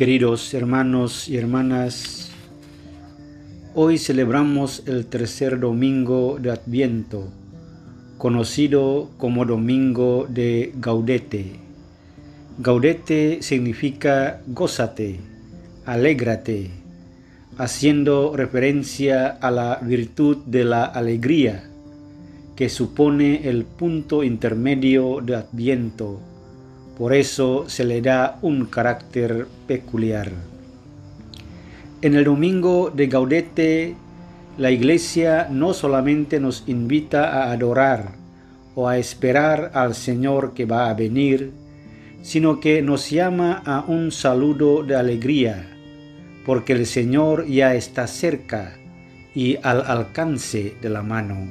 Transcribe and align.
Queridos 0.00 0.54
hermanos 0.54 1.28
y 1.28 1.36
hermanas, 1.36 2.30
hoy 3.74 3.98
celebramos 3.98 4.82
el 4.86 5.04
tercer 5.04 5.60
domingo 5.60 6.38
de 6.40 6.50
Adviento, 6.50 7.28
conocido 8.16 9.10
como 9.18 9.44
Domingo 9.44 10.26
de 10.26 10.72
Gaudete. 10.80 11.52
Gaudete 12.60 13.42
significa 13.42 14.40
gózate, 14.46 15.20
alégrate, 15.84 16.70
haciendo 17.58 18.34
referencia 18.34 19.26
a 19.26 19.50
la 19.50 19.80
virtud 19.82 20.38
de 20.46 20.64
la 20.64 20.84
alegría, 20.84 21.68
que 22.56 22.70
supone 22.70 23.46
el 23.50 23.66
punto 23.66 24.24
intermedio 24.24 25.20
de 25.20 25.36
Adviento 25.36 26.29
por 27.00 27.14
eso 27.14 27.64
se 27.66 27.84
le 27.84 28.02
da 28.02 28.38
un 28.42 28.66
carácter 28.66 29.46
peculiar. 29.66 30.30
En 32.02 32.14
el 32.14 32.24
domingo 32.24 32.92
de 32.94 33.06
Gaudete, 33.06 33.94
la 34.58 34.70
iglesia 34.70 35.48
no 35.50 35.72
solamente 35.72 36.38
nos 36.40 36.64
invita 36.66 37.30
a 37.30 37.52
adorar 37.52 38.12
o 38.74 38.86
a 38.86 38.98
esperar 38.98 39.70
al 39.72 39.94
Señor 39.94 40.52
que 40.52 40.66
va 40.66 40.90
a 40.90 40.94
venir, 40.94 41.52
sino 42.20 42.60
que 42.60 42.82
nos 42.82 43.08
llama 43.08 43.62
a 43.64 43.82
un 43.88 44.12
saludo 44.12 44.82
de 44.82 44.96
alegría, 44.96 45.70
porque 46.44 46.74
el 46.74 46.84
Señor 46.84 47.46
ya 47.46 47.74
está 47.76 48.06
cerca 48.06 48.74
y 49.34 49.56
al 49.62 49.86
alcance 49.86 50.74
de 50.82 50.90
la 50.90 51.02
mano. 51.02 51.48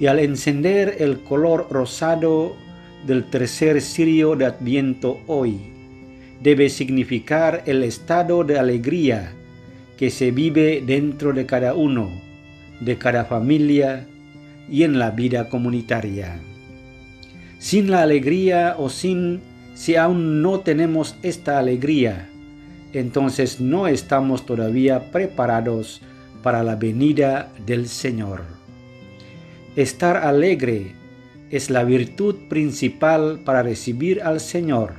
Y 0.00 0.06
al 0.06 0.20
encender 0.20 0.96
el 1.00 1.22
color 1.22 1.66
rosado 1.70 2.56
del 3.04 3.24
tercer 3.30 3.80
cirio 3.80 4.36
de 4.36 4.46
Adviento 4.46 5.20
hoy 5.26 5.58
debe 6.42 6.68
significar 6.68 7.62
el 7.66 7.82
estado 7.82 8.44
de 8.44 8.58
alegría 8.58 9.32
que 9.96 10.10
se 10.10 10.30
vive 10.30 10.82
dentro 10.84 11.32
de 11.32 11.46
cada 11.46 11.74
uno, 11.74 12.10
de 12.80 12.98
cada 12.98 13.24
familia 13.24 14.06
y 14.68 14.82
en 14.82 14.98
la 14.98 15.10
vida 15.10 15.48
comunitaria. 15.48 16.38
Sin 17.58 17.90
la 17.90 18.02
alegría 18.02 18.76
o 18.78 18.88
sin 18.88 19.40
si 19.74 19.96
aún 19.96 20.42
no 20.42 20.60
tenemos 20.60 21.16
esta 21.22 21.58
alegría, 21.58 22.28
entonces 22.92 23.60
no 23.60 23.86
estamos 23.86 24.46
todavía 24.46 25.10
preparados 25.10 26.00
para 26.42 26.62
la 26.62 26.76
venida 26.76 27.50
del 27.66 27.88
Señor. 27.88 28.44
Estar 29.74 30.16
alegre 30.16 30.92
es 31.56 31.70
la 31.70 31.84
virtud 31.84 32.34
principal 32.50 33.40
para 33.42 33.62
recibir 33.62 34.22
al 34.22 34.40
Señor, 34.40 34.92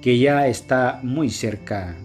que 0.00 0.16
ya 0.16 0.46
está 0.46 1.00
muy 1.02 1.28
cerca. 1.28 1.96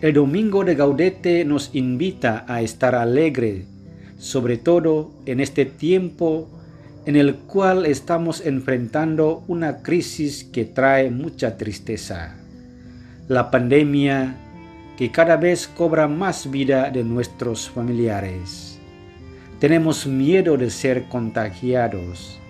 El 0.00 0.14
domingo 0.14 0.64
de 0.64 0.74
Gaudete 0.74 1.44
nos 1.44 1.70
invita 1.72 2.44
a 2.48 2.62
estar 2.62 2.96
alegre, 2.96 3.66
sobre 4.18 4.56
todo 4.56 5.12
en 5.24 5.38
este 5.38 5.64
tiempo 5.64 6.48
en 7.06 7.14
el 7.14 7.36
cual 7.36 7.86
estamos 7.86 8.44
enfrentando 8.44 9.44
una 9.46 9.82
crisis 9.82 10.42
que 10.42 10.64
trae 10.64 11.10
mucha 11.10 11.56
tristeza. 11.56 12.36
La 13.28 13.52
pandemia 13.52 14.34
que 14.98 15.12
cada 15.12 15.36
vez 15.36 15.68
cobra 15.68 16.08
más 16.08 16.50
vida 16.50 16.90
de 16.90 17.04
nuestros 17.04 17.70
familiares. 17.70 18.78
Tenemos 19.60 20.06
miedo 20.06 20.56
de 20.56 20.70
ser 20.70 21.04
contagiados 21.04 22.40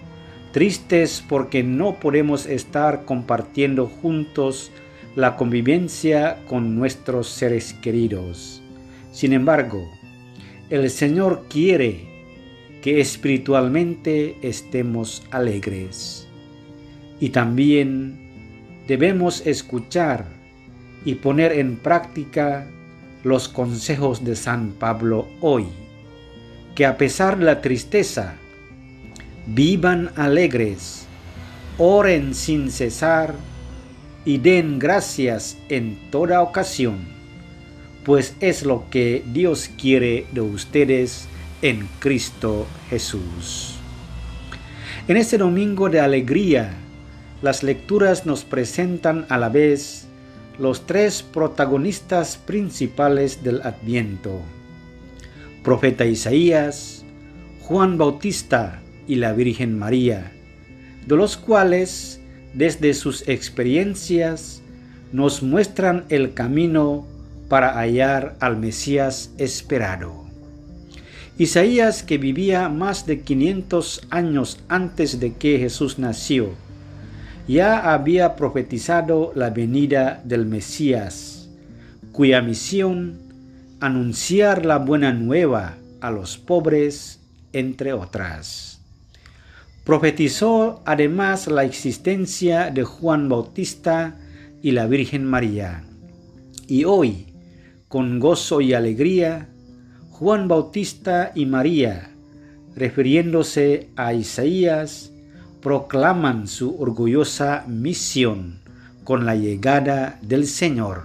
tristes 0.55 1.21
porque 1.29 1.65
no 1.65 1.99
podemos 1.99 2.47
estar 2.47 3.05
compartiendo 3.07 3.89
juntos 3.89 4.71
la 5.17 5.35
convivencia 5.35 6.39
con 6.47 6.77
nuestros 6.77 7.27
seres 7.29 7.75
queridos. 7.83 8.63
Sin 9.11 9.33
embargo, 9.33 9.91
el 10.71 10.89
Señor 10.91 11.47
quiere 11.51 12.07
que 12.83 13.01
espiritualmente 13.01 14.37
estemos 14.43 15.25
alegres. 15.33 16.29
Y 17.19 17.31
también 17.31 18.31
debemos 18.87 19.45
escuchar 19.49 20.25
y 21.05 21.17
poner 21.17 21.51
en 21.51 21.79
práctica 21.79 22.71
los 23.25 23.49
consejos 23.49 24.25
de 24.25 24.37
San 24.37 24.71
Pablo 24.79 25.27
hoy, 25.41 25.67
que 26.77 26.87
a 26.87 26.97
pesar 26.97 27.39
de 27.39 27.45
la 27.45 27.61
tristeza, 27.61 28.37
vivan 29.47 30.11
alegres, 30.17 31.07
oren 31.79 32.35
sin 32.35 32.71
cesar 32.71 33.35
y 34.25 34.39
den 34.39 34.79
gracias 34.79 35.59
en 35.69 35.99
toda 36.11 36.41
ocasión, 36.41 36.99
pues 38.05 38.35
es 38.41 38.65
lo 38.65 38.89
que 38.91 39.23
Dios 39.33 39.71
quiere 39.81 40.27
de 40.33 40.41
ustedes 40.41 41.27
en 41.63 41.89
Cristo 41.99 42.67
Jesús. 42.89 43.75
En 45.09 45.19
este 45.19 45.37
domingo 45.37 45.91
de 45.91 46.01
alegría, 46.01 46.73
las 47.43 47.63
lecturas 47.63 48.25
nos 48.25 48.45
presentan 48.45 49.27
a 49.29 49.37
la 49.37 49.51
vez 49.51 50.07
los 50.59 50.87
tres 50.87 51.23
protagonistas 51.23 52.39
principales 52.39 53.43
del 53.43 53.61
Adviento. 53.63 54.41
Profeta 55.63 56.07
Isaías, 56.07 57.05
Juan 57.61 57.99
Bautista 57.99 58.81
y 59.07 59.17
la 59.17 59.33
Virgen 59.33 59.79
María, 59.79 60.33
de 61.07 61.17
los 61.17 61.37
cuales 61.37 62.21
desde 62.55 62.95
sus 62.95 63.29
experiencias 63.29 64.63
nos 65.13 65.43
muestran 65.43 66.05
el 66.09 66.35
camino 66.35 67.07
para 67.49 67.75
hallar 67.75 68.37
al 68.41 68.57
Mesías 68.57 69.33
esperado. 69.39 70.25
Isaías, 71.37 72.03
que 72.05 72.17
vivía 72.17 72.69
más 72.69 73.07
de 73.07 73.21
500 73.21 74.07
años 74.11 74.61
antes 74.69 75.19
de 75.19 75.35
que 75.35 75.59
Jesús 75.59 75.99
nació, 75.99 76.51
ya 77.49 77.93
había 77.93 78.37
profetizado 78.37 79.33
la 79.35 79.51
venida 79.51 80.23
del 80.25 80.47
Mesías, 80.47 81.49
cuya 82.13 82.41
misión 82.41 83.19
anunciar 83.81 84.65
la 84.65 84.79
buena 84.79 85.13
nueva 85.13 85.75
a 86.01 86.11
los 86.11 86.39
pobres, 86.39 87.21
entre 87.53 87.93
otras. 87.93 88.74
Profetizó 89.85 90.81
además 90.87 91.47
la 91.47 91.65
existencia 91.65 92.71
de 92.71 92.85
Juan 92.85 93.29
Bautista 93.29 94.17
y 94.63 94.71
la 94.71 94.87
Virgen 94.87 95.27
María. 95.27 95.85
Y 96.67 96.85
hoy, 96.85 97.27
con 97.89 98.19
gozo 98.19 98.63
y 98.63 98.73
alegría, 98.73 99.49
Juan 100.09 100.49
Bautista 100.49 101.33
y 101.35 101.45
María, 101.45 102.11
refiriéndose 102.75 103.91
a 103.95 104.15
Isaías, 104.15 105.13
proclaman 105.61 106.49
su 106.49 106.81
orgullosa 106.81 107.65
misión 107.69 108.61
con 109.05 109.27
la 109.27 109.35
llegada 109.35 110.19
del 110.23 110.47
Señor, 110.47 111.03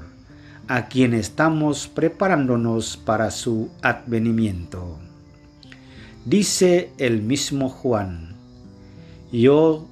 a 0.69 0.87
quien 0.87 1.13
estamos 1.13 1.89
preparándonos 1.89 2.95
para 2.95 3.29
su 3.31 3.71
advenimiento. 3.81 4.99
Dice 6.23 6.91
el 6.97 7.21
mismo 7.21 7.67
Juan, 7.67 8.38
yo 9.31 9.87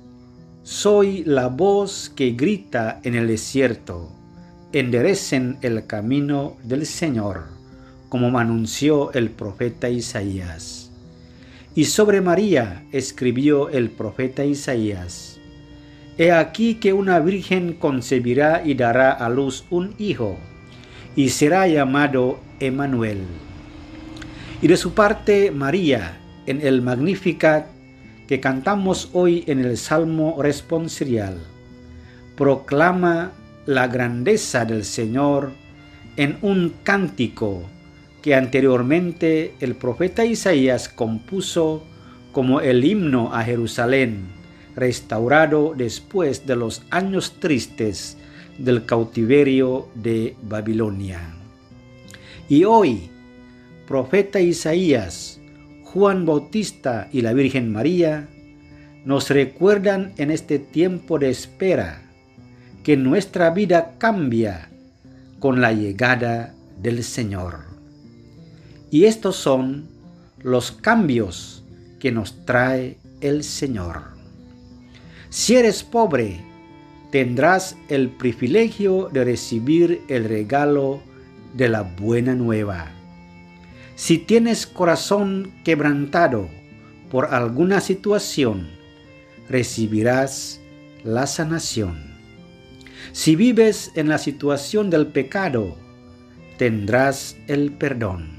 soy 0.63 1.23
la 1.25 1.47
voz 1.47 2.11
que 2.15 2.31
grita 2.31 2.99
en 3.03 3.15
el 3.15 3.27
desierto, 3.27 4.11
enderecen 4.73 5.57
el 5.61 5.85
camino 5.85 6.57
del 6.63 6.85
Señor, 6.85 7.45
como 8.09 8.37
anunció 8.37 9.13
el 9.13 9.29
profeta 9.29 9.89
Isaías. 9.89 10.91
Y 11.75 11.85
sobre 11.85 12.21
María 12.21 12.83
escribió 12.91 13.69
el 13.69 13.91
profeta 13.91 14.43
Isaías, 14.43 15.39
He 16.17 16.31
aquí 16.31 16.75
que 16.75 16.93
una 16.93 17.19
virgen 17.19 17.73
concebirá 17.73 18.63
y 18.65 18.73
dará 18.73 19.11
a 19.11 19.29
luz 19.29 19.65
un 19.69 19.93
hijo, 19.99 20.37
y 21.15 21.29
será 21.29 21.67
llamado 21.67 22.39
Emanuel. 22.59 23.19
Y 24.63 24.67
de 24.67 24.77
su 24.77 24.93
parte 24.93 25.51
María, 25.51 26.17
en 26.47 26.65
el 26.65 26.81
Magnificat, 26.81 27.76
que 28.27 28.39
cantamos 28.39 29.09
hoy 29.13 29.43
en 29.47 29.59
el 29.59 29.77
Salmo 29.77 30.41
responsorial 30.41 31.37
proclama 32.35 33.31
la 33.65 33.87
grandeza 33.87 34.63
del 34.63 34.85
Señor 34.85 35.51
en 36.17 36.37
un 36.41 36.73
cántico 36.83 37.63
que 38.21 38.35
anteriormente 38.35 39.53
el 39.59 39.75
profeta 39.75 40.25
Isaías 40.25 40.89
compuso 40.89 41.83
como 42.31 42.61
el 42.61 42.83
himno 42.83 43.33
a 43.33 43.43
Jerusalén, 43.43 44.27
restaurado 44.75 45.73
después 45.75 46.45
de 46.45 46.55
los 46.55 46.83
años 46.91 47.39
tristes 47.39 48.17
del 48.57 48.85
cautiverio 48.85 49.87
de 49.95 50.35
Babilonia. 50.43 51.33
Y 52.49 52.63
hoy, 52.63 53.09
profeta 53.87 54.39
Isaías 54.39 55.39
Juan 55.93 56.25
Bautista 56.25 57.07
y 57.13 57.21
la 57.21 57.31
Virgen 57.31 57.71
María 57.71 58.27
nos 59.05 59.29
recuerdan 59.29 60.11
en 60.17 60.31
este 60.31 60.59
tiempo 60.59 61.17
de 61.17 61.29
espera 61.29 62.01
que 62.83 62.97
nuestra 62.97 63.51
vida 63.51 63.95
cambia 63.97 64.69
con 65.39 65.61
la 65.61 65.71
llegada 65.71 66.53
del 66.81 67.05
Señor. 67.05 67.59
Y 68.91 69.05
estos 69.05 69.37
son 69.37 69.87
los 70.39 70.73
cambios 70.73 71.63
que 71.99 72.11
nos 72.11 72.45
trae 72.45 72.97
el 73.21 73.45
Señor. 73.45 74.01
Si 75.29 75.55
eres 75.55 75.83
pobre, 75.83 76.41
tendrás 77.11 77.77
el 77.87 78.09
privilegio 78.09 79.09
de 79.13 79.23
recibir 79.23 80.01
el 80.09 80.25
regalo 80.25 81.01
de 81.55 81.69
la 81.69 81.83
buena 81.83 82.35
nueva. 82.35 82.96
Si 83.97 84.19
tienes 84.19 84.67
corazón 84.67 85.53
quebrantado 85.63 86.49
por 87.09 87.33
alguna 87.33 87.81
situación, 87.81 88.69
recibirás 89.49 90.61
la 91.03 91.25
sanación. 91.25 91.97
Si 93.11 93.35
vives 93.35 93.91
en 93.95 94.07
la 94.07 94.19
situación 94.19 94.91
del 94.91 95.07
pecado, 95.07 95.75
tendrás 96.59 97.37
el 97.47 97.71
perdón. 97.71 98.37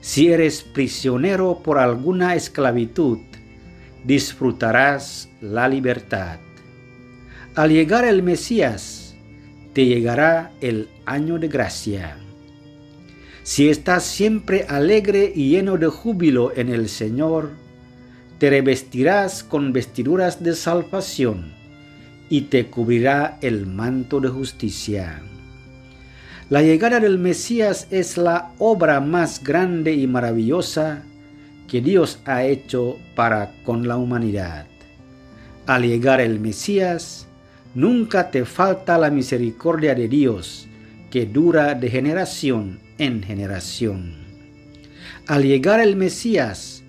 Si 0.00 0.32
eres 0.32 0.62
prisionero 0.62 1.60
por 1.62 1.78
alguna 1.78 2.34
esclavitud, 2.34 3.20
disfrutarás 4.02 5.28
la 5.40 5.68
libertad. 5.68 6.40
Al 7.54 7.70
llegar 7.70 8.04
el 8.04 8.24
Mesías, 8.24 9.14
te 9.72 9.86
llegará 9.86 10.50
el 10.60 10.88
año 11.06 11.38
de 11.38 11.46
gracia. 11.46 12.18
Si 13.48 13.70
estás 13.70 14.04
siempre 14.04 14.66
alegre 14.68 15.32
y 15.34 15.48
lleno 15.48 15.78
de 15.78 15.86
júbilo 15.86 16.52
en 16.54 16.68
el 16.68 16.86
Señor, 16.86 17.48
te 18.36 18.50
revestirás 18.50 19.42
con 19.42 19.72
vestiduras 19.72 20.42
de 20.42 20.54
salvación 20.54 21.54
y 22.28 22.42
te 22.42 22.66
cubrirá 22.66 23.38
el 23.40 23.64
manto 23.64 24.20
de 24.20 24.28
justicia. 24.28 25.22
La 26.50 26.60
llegada 26.60 27.00
del 27.00 27.16
Mesías 27.16 27.86
es 27.90 28.18
la 28.18 28.52
obra 28.58 29.00
más 29.00 29.42
grande 29.42 29.94
y 29.94 30.06
maravillosa 30.06 31.04
que 31.68 31.80
Dios 31.80 32.18
ha 32.26 32.44
hecho 32.44 32.98
para 33.14 33.54
con 33.64 33.88
la 33.88 33.96
humanidad. 33.96 34.66
Al 35.66 35.84
llegar 35.84 36.20
el 36.20 36.38
Mesías, 36.38 37.26
nunca 37.74 38.30
te 38.30 38.44
falta 38.44 38.98
la 38.98 39.08
misericordia 39.08 39.94
de 39.94 40.06
Dios 40.06 40.68
que 41.10 41.24
dura 41.24 41.74
de 41.74 41.88
generación 41.88 42.86
en 42.98 43.22
generación. 43.22 44.14
Al 45.26 45.44
llegar 45.44 45.80
el 45.80 45.96
Mesías, 45.96 46.82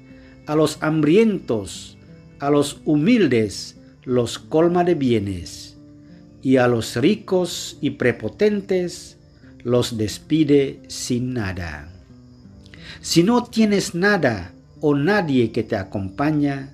a 0.46 0.56
los 0.56 0.82
hambrientos, 0.82 1.98
a 2.40 2.50
los 2.50 2.82
humildes, 2.86 3.78
los 4.04 4.40
colma 4.40 4.84
de 4.84 4.96
bienes, 4.96 5.78
y 6.42 6.58
a 6.58 6.68
los 6.68 6.96
ricos 6.96 7.78
y 7.82 7.92
prepotentes 7.92 9.18
los 9.64 9.98
despide 9.98 10.82
sin 10.88 11.34
nada. 11.34 11.92
Si 13.02 13.24
no 13.24 13.44
tienes 13.44 13.94
nada 13.94 14.54
o 14.82 14.96
nadie 14.96 15.52
que 15.52 15.64
te 15.64 15.76
acompaña, 15.76 16.74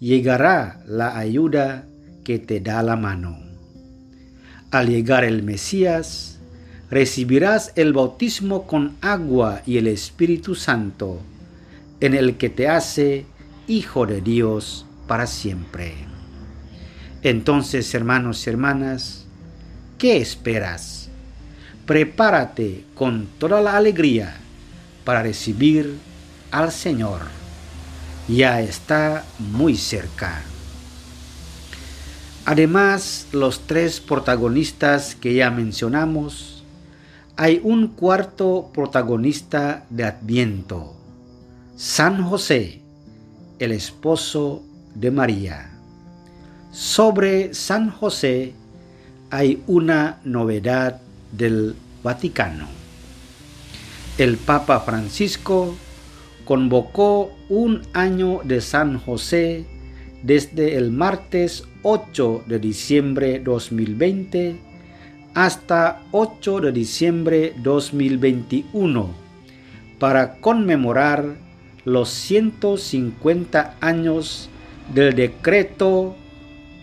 llegará 0.00 0.82
la 0.86 1.16
ayuda 1.18 1.86
que 2.24 2.38
te 2.38 2.60
da 2.60 2.82
la 2.82 2.96
mano. 2.96 3.38
Al 4.70 4.88
llegar 4.88 5.24
el 5.24 5.42
Mesías, 5.42 6.33
recibirás 6.94 7.72
el 7.74 7.92
bautismo 7.92 8.68
con 8.68 8.96
agua 9.00 9.62
y 9.66 9.78
el 9.78 9.88
Espíritu 9.88 10.54
Santo, 10.54 11.18
en 11.98 12.14
el 12.14 12.36
que 12.36 12.48
te 12.48 12.68
hace 12.68 13.26
Hijo 13.66 14.06
de 14.06 14.20
Dios 14.20 14.86
para 15.08 15.26
siempre. 15.26 15.92
Entonces, 17.24 17.92
hermanos 17.96 18.46
y 18.46 18.50
hermanas, 18.50 19.24
¿qué 19.98 20.18
esperas? 20.18 21.08
Prepárate 21.84 22.84
con 22.94 23.26
toda 23.40 23.60
la 23.60 23.76
alegría 23.76 24.36
para 25.04 25.24
recibir 25.24 25.96
al 26.52 26.70
Señor. 26.70 27.22
Ya 28.28 28.60
está 28.60 29.24
muy 29.40 29.76
cerca. 29.76 30.42
Además, 32.44 33.26
los 33.32 33.66
tres 33.66 33.98
protagonistas 33.98 35.16
que 35.16 35.34
ya 35.34 35.50
mencionamos, 35.50 36.53
hay 37.36 37.60
un 37.64 37.88
cuarto 37.88 38.70
protagonista 38.72 39.86
de 39.90 40.04
Adviento, 40.04 40.94
San 41.76 42.22
José, 42.22 42.80
el 43.58 43.72
esposo 43.72 44.62
de 44.94 45.10
María. 45.10 45.70
Sobre 46.70 47.52
San 47.52 47.90
José 47.90 48.52
hay 49.30 49.62
una 49.66 50.20
novedad 50.24 51.00
del 51.32 51.74
Vaticano. 52.04 52.68
El 54.16 54.36
Papa 54.36 54.80
Francisco 54.80 55.74
convocó 56.44 57.32
un 57.48 57.82
año 57.94 58.42
de 58.44 58.60
San 58.60 59.00
José 59.00 59.66
desde 60.22 60.76
el 60.76 60.92
martes 60.92 61.64
8 61.82 62.44
de 62.46 62.58
diciembre 62.60 63.40
2020 63.40 64.73
hasta 65.34 66.02
8 66.12 66.60
de 66.60 66.72
diciembre 66.72 67.54
2021 67.58 69.10
para 69.98 70.36
conmemorar 70.36 71.34
los 71.84 72.08
150 72.10 73.76
años 73.80 74.48
del 74.94 75.14
decreto 75.14 76.14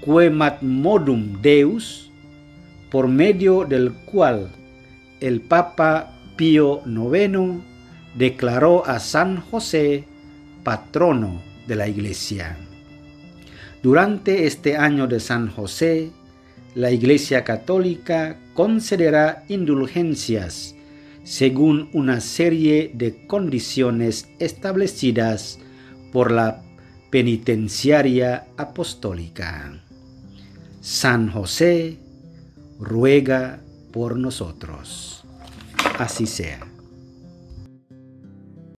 Quemat 0.04 0.62
Modum 0.62 1.42
Deus, 1.42 2.12
por 2.90 3.08
medio 3.08 3.64
del 3.64 3.94
cual 3.94 4.52
el 5.22 5.42
Papa 5.42 6.12
Pío 6.36 6.82
IX 6.86 7.62
declaró 8.16 8.86
a 8.86 9.00
San 9.00 9.42
José 9.42 10.06
patrono 10.64 11.42
de 11.68 11.76
la 11.76 11.88
Iglesia. 11.88 12.58
Durante 13.82 14.46
este 14.46 14.78
año 14.78 15.08
de 15.08 15.20
San 15.20 15.50
José, 15.50 16.12
la 16.76 16.92
Iglesia 16.92 17.44
Católica 17.44 18.40
concederá 18.54 19.44
indulgencias 19.50 20.76
según 21.24 21.90
una 21.94 22.22
serie 22.22 22.92
de 22.94 23.28
condiciones 23.28 24.30
establecidas 24.40 25.60
por 26.12 26.32
la 26.32 26.64
penitenciaria 27.10 28.48
apostólica. 28.58 29.82
San 30.82 31.30
José 31.30 31.98
ruega 32.80 33.62
por 33.92 34.18
nosotros. 34.18 35.24
Así 36.00 36.26
sea. 36.26 36.71